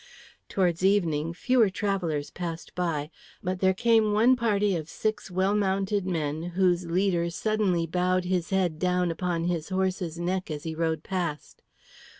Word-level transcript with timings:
Towards 0.49 0.83
evening 0.83 1.31
fewer 1.31 1.69
travellers 1.69 2.31
passed 2.31 2.73
by, 2.73 3.11
but 3.43 3.59
there 3.59 3.75
came 3.75 4.13
one 4.13 4.35
party 4.35 4.75
of 4.75 4.89
six 4.89 5.29
well 5.29 5.53
mounted 5.53 6.07
men 6.07 6.41
whose 6.41 6.87
leader 6.87 7.29
suddenly 7.29 7.85
bowed 7.85 8.25
his 8.25 8.49
head 8.49 8.79
down 8.79 9.11
upon 9.11 9.43
his 9.43 9.69
horse's 9.69 10.17
neck 10.17 10.49
as 10.49 10.63
he 10.63 10.73
rode 10.73 11.03
past. 11.03 11.61